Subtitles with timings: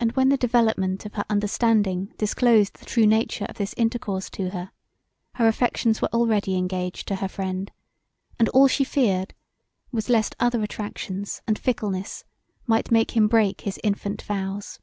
[0.00, 4.48] And when the development of her understanding disclosed the true nature of this intercourse to
[4.52, 4.70] her,
[5.34, 7.70] her affections were already engaged to her friend,
[8.38, 9.34] and all she feared
[9.92, 12.24] was lest other attractions and fickleness
[12.66, 14.80] might make him break his infant vows.